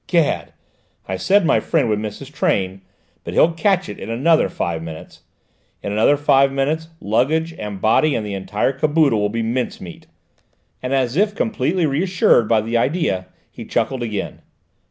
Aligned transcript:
"'Gad! 0.07 0.53
I 1.07 1.15
said 1.15 1.45
my 1.45 1.59
friend 1.59 1.87
would 1.87 1.99
miss 1.99 2.17
his 2.17 2.29
train, 2.31 2.81
but 3.23 3.35
he'll 3.35 3.51
catch 3.53 3.87
it 3.87 3.99
in 3.99 4.09
another 4.09 4.49
five 4.49 4.81
minutes! 4.81 5.21
In 5.83 5.91
another 5.91 6.17
five 6.17 6.51
minutes, 6.51 6.87
luggage 6.99 7.53
and 7.53 7.79
body 7.79 8.15
and 8.15 8.25
the 8.25 8.33
entire 8.33 8.73
caboodle 8.73 9.21
will 9.21 9.29
be 9.29 9.43
mincemeat!" 9.43 10.07
and 10.81 10.91
as 10.91 11.15
if 11.15 11.35
completely 11.35 11.85
reassured 11.85 12.49
by 12.49 12.61
the 12.61 12.77
idea 12.77 13.27
he 13.51 13.63
chuckled 13.63 14.01
again. 14.01 14.41